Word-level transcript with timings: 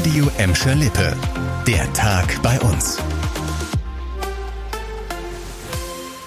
Radio 0.00 0.30
Emscher 0.38 0.74
Lippe. 0.76 1.14
Der 1.66 1.92
Tag 1.92 2.40
bei 2.42 2.58
uns. 2.60 2.98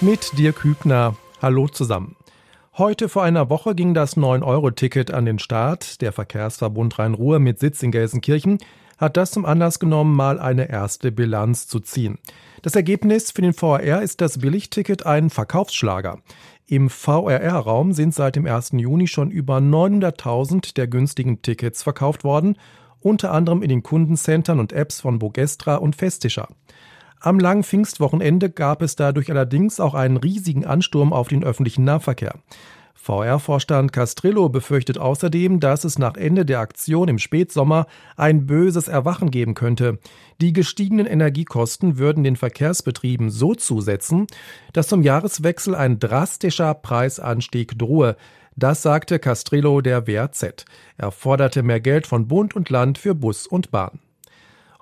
Mit 0.00 0.38
dir 0.38 0.52
Kübner. 0.52 1.16
Hallo 1.42 1.66
zusammen. 1.66 2.14
Heute 2.78 3.08
vor 3.08 3.24
einer 3.24 3.50
Woche 3.50 3.74
ging 3.74 3.92
das 3.92 4.16
9-Euro-Ticket 4.16 5.12
an 5.12 5.24
den 5.24 5.40
Start. 5.40 6.00
Der 6.02 6.12
Verkehrsverbund 6.12 7.00
Rhein-Ruhr 7.00 7.40
mit 7.40 7.58
Sitz 7.58 7.82
in 7.82 7.90
Gelsenkirchen 7.90 8.58
hat 8.96 9.16
das 9.16 9.32
zum 9.32 9.44
Anlass 9.44 9.80
genommen, 9.80 10.14
mal 10.14 10.38
eine 10.38 10.70
erste 10.70 11.10
Bilanz 11.10 11.66
zu 11.66 11.80
ziehen. 11.80 12.18
Das 12.62 12.76
Ergebnis 12.76 13.32
für 13.32 13.42
den 13.42 13.54
VRR 13.54 14.02
ist 14.02 14.20
das 14.20 14.38
Billigticket 14.38 15.04
ein 15.04 15.30
Verkaufsschlager. 15.30 16.20
Im 16.68 16.88
VRR-Raum 16.90 17.92
sind 17.92 18.14
seit 18.14 18.36
dem 18.36 18.46
1. 18.46 18.70
Juni 18.76 19.08
schon 19.08 19.32
über 19.32 19.58
900.000 19.58 20.74
der 20.74 20.86
günstigen 20.86 21.42
Tickets 21.42 21.82
verkauft 21.82 22.22
worden, 22.22 22.56
unter 23.04 23.32
anderem 23.32 23.62
in 23.62 23.68
den 23.68 23.82
Kundencentern 23.82 24.58
und 24.58 24.72
Apps 24.72 25.00
von 25.00 25.18
Bogestra 25.18 25.76
und 25.76 25.94
Festischer. 25.94 26.48
Am 27.20 27.38
langen 27.38 27.62
Pfingstwochenende 27.62 28.50
gab 28.50 28.82
es 28.82 28.96
dadurch 28.96 29.30
allerdings 29.30 29.80
auch 29.80 29.94
einen 29.94 30.16
riesigen 30.16 30.64
Ansturm 30.64 31.12
auf 31.12 31.28
den 31.28 31.44
öffentlichen 31.44 31.84
Nahverkehr. 31.84 32.34
VR-Vorstand 33.04 33.92
Castrillo 33.92 34.48
befürchtet 34.48 34.96
außerdem, 34.96 35.60
dass 35.60 35.84
es 35.84 35.98
nach 35.98 36.16
Ende 36.16 36.46
der 36.46 36.60
Aktion 36.60 37.08
im 37.08 37.18
Spätsommer 37.18 37.86
ein 38.16 38.46
böses 38.46 38.88
Erwachen 38.88 39.30
geben 39.30 39.52
könnte. 39.52 39.98
Die 40.40 40.54
gestiegenen 40.54 41.04
Energiekosten 41.04 41.98
würden 41.98 42.24
den 42.24 42.36
Verkehrsbetrieben 42.36 43.28
so 43.28 43.54
zusetzen, 43.54 44.26
dass 44.72 44.88
zum 44.88 45.02
Jahreswechsel 45.02 45.74
ein 45.74 45.98
drastischer 45.98 46.72
Preisanstieg 46.72 47.78
drohe. 47.78 48.16
Das 48.56 48.82
sagte 48.82 49.18
Castrillo 49.18 49.80
der 49.80 50.06
WRZ. 50.06 50.64
Er 50.96 51.10
forderte 51.10 51.62
mehr 51.62 51.80
Geld 51.80 52.06
von 52.06 52.28
Bund 52.28 52.54
und 52.54 52.70
Land 52.70 52.98
für 52.98 53.14
Bus 53.14 53.46
und 53.46 53.70
Bahn. 53.70 53.98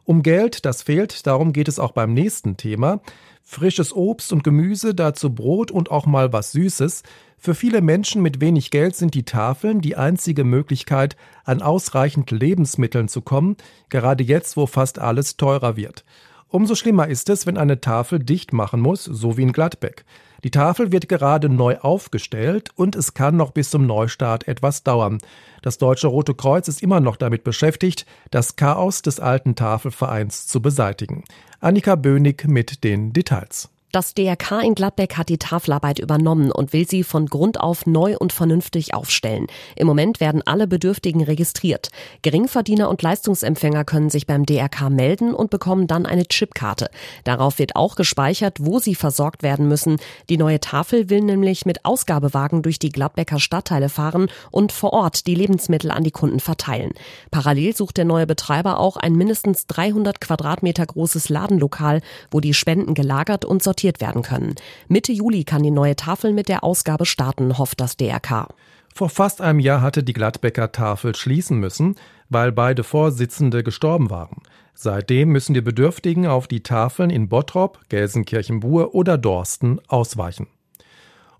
Um 0.04 0.22
Geld, 0.22 0.64
das 0.64 0.82
fehlt, 0.82 1.26
darum 1.26 1.52
geht 1.52 1.68
es 1.68 1.78
auch 1.78 1.92
beim 1.92 2.12
nächsten 2.12 2.56
Thema. 2.56 3.00
Frisches 3.42 3.94
Obst 3.94 4.32
und 4.32 4.44
Gemüse, 4.44 4.94
dazu 4.94 5.34
Brot 5.34 5.70
und 5.70 5.90
auch 5.90 6.06
mal 6.06 6.32
was 6.32 6.52
Süßes. 6.52 7.02
Für 7.38 7.54
viele 7.54 7.80
Menschen 7.80 8.20
mit 8.20 8.40
wenig 8.40 8.70
Geld 8.70 8.94
sind 8.94 9.14
die 9.14 9.24
Tafeln 9.24 9.80
die 9.80 9.96
einzige 9.96 10.44
Möglichkeit, 10.44 11.16
an 11.44 11.62
ausreichend 11.62 12.30
Lebensmitteln 12.30 13.08
zu 13.08 13.20
kommen, 13.20 13.56
gerade 13.88 14.22
jetzt, 14.22 14.56
wo 14.56 14.66
fast 14.66 14.98
alles 14.98 15.36
teurer 15.36 15.76
wird. 15.76 16.04
Umso 16.52 16.74
schlimmer 16.74 17.08
ist 17.08 17.30
es, 17.30 17.46
wenn 17.46 17.56
eine 17.56 17.80
Tafel 17.80 18.18
dicht 18.18 18.52
machen 18.52 18.78
muss, 18.78 19.04
so 19.04 19.38
wie 19.38 19.42
in 19.42 19.52
Gladbeck. 19.52 20.04
Die 20.44 20.50
Tafel 20.50 20.92
wird 20.92 21.08
gerade 21.08 21.48
neu 21.48 21.78
aufgestellt 21.78 22.68
und 22.74 22.94
es 22.94 23.14
kann 23.14 23.38
noch 23.38 23.52
bis 23.52 23.70
zum 23.70 23.86
Neustart 23.86 24.46
etwas 24.46 24.82
dauern. 24.82 25.16
Das 25.62 25.78
Deutsche 25.78 26.08
Rote 26.08 26.34
Kreuz 26.34 26.68
ist 26.68 26.82
immer 26.82 27.00
noch 27.00 27.16
damit 27.16 27.42
beschäftigt, 27.42 28.04
das 28.30 28.56
Chaos 28.56 29.00
des 29.00 29.18
alten 29.18 29.54
Tafelvereins 29.54 30.46
zu 30.46 30.60
beseitigen. 30.60 31.24
Annika 31.60 31.94
Bönig 31.94 32.46
mit 32.46 32.84
den 32.84 33.14
Details. 33.14 33.70
Das 33.92 34.14
DRK 34.14 34.62
in 34.62 34.74
Gladbeck 34.74 35.18
hat 35.18 35.28
die 35.28 35.36
Tafelarbeit 35.36 35.98
übernommen 35.98 36.50
und 36.50 36.72
will 36.72 36.88
sie 36.88 37.04
von 37.04 37.26
Grund 37.26 37.60
auf 37.60 37.84
neu 37.84 38.16
und 38.16 38.32
vernünftig 38.32 38.94
aufstellen. 38.94 39.48
Im 39.76 39.86
Moment 39.86 40.18
werden 40.18 40.40
alle 40.46 40.66
Bedürftigen 40.66 41.22
registriert. 41.22 41.90
Geringverdiener 42.22 42.88
und 42.88 43.02
Leistungsempfänger 43.02 43.84
können 43.84 44.08
sich 44.08 44.26
beim 44.26 44.46
DRK 44.46 44.88
melden 44.88 45.34
und 45.34 45.50
bekommen 45.50 45.88
dann 45.88 46.06
eine 46.06 46.24
Chipkarte. 46.24 46.88
Darauf 47.24 47.58
wird 47.58 47.76
auch 47.76 47.94
gespeichert, 47.94 48.56
wo 48.60 48.78
sie 48.78 48.94
versorgt 48.94 49.42
werden 49.42 49.68
müssen. 49.68 49.98
Die 50.30 50.38
neue 50.38 50.58
Tafel 50.58 51.10
will 51.10 51.20
nämlich 51.20 51.66
mit 51.66 51.84
Ausgabewagen 51.84 52.62
durch 52.62 52.78
die 52.78 52.92
Gladbecker 52.92 53.40
Stadtteile 53.40 53.90
fahren 53.90 54.30
und 54.50 54.72
vor 54.72 54.94
Ort 54.94 55.26
die 55.26 55.34
Lebensmittel 55.34 55.90
an 55.90 56.02
die 56.02 56.12
Kunden 56.12 56.40
verteilen. 56.40 56.92
Parallel 57.30 57.76
sucht 57.76 57.98
der 57.98 58.06
neue 58.06 58.26
Betreiber 58.26 58.80
auch 58.80 58.96
ein 58.96 59.12
mindestens 59.12 59.66
300 59.66 60.18
Quadratmeter 60.18 60.86
großes 60.86 61.28
Ladenlokal, 61.28 62.00
wo 62.30 62.40
die 62.40 62.54
Spenden 62.54 62.94
gelagert 62.94 63.44
und 63.44 63.62
sortiert 63.62 63.81
sortiert 63.82 64.00
werden 64.00 64.22
können. 64.22 64.54
Mitte 64.88 65.12
Juli 65.12 65.44
kann 65.44 65.62
die 65.62 65.70
neue 65.70 65.96
Tafel 65.96 66.32
mit 66.32 66.48
der 66.48 66.62
Ausgabe 66.62 67.04
starten, 67.06 67.58
hofft 67.58 67.80
das 67.80 67.96
DRK. 67.96 68.48
Vor 68.94 69.08
fast 69.08 69.40
einem 69.40 69.58
Jahr 69.58 69.80
hatte 69.80 70.02
die 70.02 70.12
Gladbecker 70.12 70.70
Tafel 70.70 71.16
schließen 71.16 71.58
müssen, 71.58 71.96
weil 72.28 72.52
beide 72.52 72.84
Vorsitzende 72.84 73.62
gestorben 73.62 74.10
waren. 74.10 74.42
Seitdem 74.74 75.30
müssen 75.30 75.54
die 75.54 75.60
Bedürftigen 75.60 76.26
auf 76.26 76.46
die 76.46 76.62
Tafeln 76.62 77.10
in 77.10 77.28
Bottrop, 77.28 77.80
Gelsenkirchen-Buhr 77.88 78.94
oder 78.94 79.18
Dorsten 79.18 79.80
ausweichen. 79.88 80.46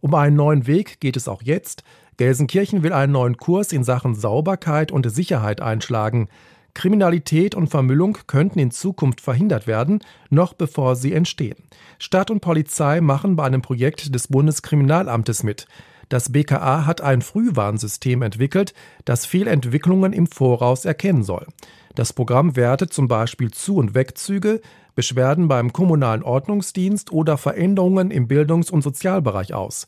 Um 0.01 0.15
einen 0.15 0.37
neuen 0.37 0.67
Weg 0.67 1.01
geht 1.01 1.17
es 1.17 1.29
auch 1.29 1.43
jetzt. 1.43 1.85
Gelsenkirchen 2.17 2.83
will 2.83 2.93
einen 2.93 3.13
neuen 3.13 3.37
Kurs 3.37 3.73
in 3.73 3.85
Sachen 3.85 4.15
Sauberkeit 4.15 4.91
und 4.91 5.11
Sicherheit 5.11 5.61
einschlagen. 5.61 6.29
Kriminalität 6.75 7.55
und 7.55 7.69
Vermüllung 7.69 8.19
könnten 8.27 8.59
in 8.59 8.71
Zukunft 8.71 9.21
verhindert 9.21 9.67
werden, 9.67 10.01
noch 10.31 10.55
bevor 10.55 10.97
sie 10.97 11.13
entstehen. 11.13 11.57
Stadt 11.99 12.31
und 12.31 12.41
Polizei 12.41 13.01
machen 13.01 13.37
bei 13.37 13.45
einem 13.45 13.63
Projekt 13.63 14.15
des 14.15 14.29
Bundeskriminalamtes 14.29 15.43
mit. 15.43 15.67
Das 16.09 16.33
BKA 16.33 16.85
hat 16.85 17.01
ein 17.01 17.23
Frühwarnsystem 17.23 18.23
entwickelt, 18.23 18.75
das 19.05 19.25
Fehlentwicklungen 19.25 20.13
im 20.13 20.27
Voraus 20.27 20.85
erkennen 20.85 21.23
soll. 21.23 21.47
Das 21.95 22.13
Programm 22.13 22.57
wertet 22.57 22.93
zum 22.93 23.09
Beispiel 23.09 23.51
Zu- 23.51 23.77
und 23.77 23.95
Wegzüge, 23.95 24.61
Beschwerden 24.95 25.49
beim 25.49 25.73
kommunalen 25.73 26.23
Ordnungsdienst 26.23 27.13
oder 27.13 27.39
Veränderungen 27.39 28.11
im 28.11 28.29
Bildungs- 28.29 28.71
und 28.71 28.83
Sozialbereich 28.83 29.55
aus. 29.55 29.87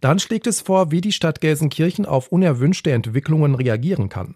Dann 0.00 0.18
schlägt 0.18 0.46
es 0.46 0.60
vor, 0.60 0.90
wie 0.90 1.00
die 1.00 1.12
Stadt 1.12 1.40
Gelsenkirchen 1.40 2.06
auf 2.06 2.28
unerwünschte 2.28 2.90
Entwicklungen 2.90 3.54
reagieren 3.54 4.08
kann. 4.08 4.34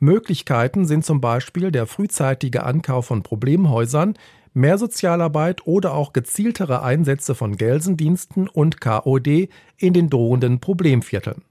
Möglichkeiten 0.00 0.86
sind 0.86 1.04
zum 1.04 1.20
Beispiel 1.20 1.72
der 1.72 1.86
frühzeitige 1.86 2.64
Ankauf 2.64 3.06
von 3.06 3.22
Problemhäusern, 3.22 4.14
mehr 4.54 4.78
Sozialarbeit 4.78 5.66
oder 5.66 5.94
auch 5.94 6.12
gezieltere 6.12 6.82
Einsätze 6.82 7.34
von 7.34 7.56
Gelsendiensten 7.56 8.48
und 8.48 8.80
KOD 8.80 9.48
in 9.76 9.92
den 9.92 10.08
drohenden 10.10 10.60
Problemvierteln. 10.60 11.42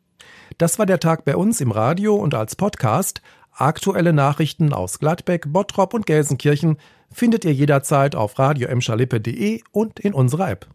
Das 0.57 0.79
war 0.79 0.85
der 0.85 0.99
Tag 0.99 1.25
bei 1.25 1.35
uns 1.35 1.61
im 1.61 1.71
Radio 1.71 2.15
und 2.15 2.33
als 2.33 2.55
Podcast. 2.55 3.21
Aktuelle 3.51 4.13
Nachrichten 4.13 4.71
aus 4.73 4.99
Gladbeck, 4.99 5.51
Bottrop 5.51 5.93
und 5.93 6.05
Gelsenkirchen 6.05 6.77
findet 7.11 7.45
ihr 7.45 7.53
jederzeit 7.53 8.15
auf 8.15 8.37
radio 8.39 8.69
und 9.71 9.99
in 9.99 10.13
unserer 10.13 10.49
App. 10.51 10.67